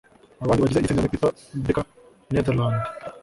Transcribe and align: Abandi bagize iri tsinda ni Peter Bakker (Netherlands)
Abandi 0.43 0.61
bagize 0.61 0.79
iri 0.79 0.87
tsinda 0.87 1.01
ni 1.03 1.11
Peter 1.13 1.31
Bakker 1.65 1.85
(Netherlands) 2.33 2.83